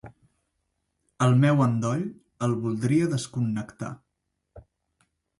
El 1.25 1.35
meu 1.41 1.59
endoll 1.65 2.01
el 2.47 2.55
voldria 2.63 3.09
desconnectar. 3.11 3.91